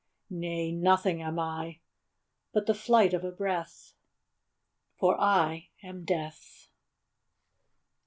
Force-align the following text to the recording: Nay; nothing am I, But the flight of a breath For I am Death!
Nay; 0.31 0.71
nothing 0.71 1.21
am 1.21 1.37
I, 1.37 1.77
But 2.53 2.65
the 2.65 2.73
flight 2.73 3.13
of 3.13 3.23
a 3.23 3.29
breath 3.31 3.93
For 4.97 5.15
I 5.21 5.69
am 5.83 6.05
Death! 6.05 6.69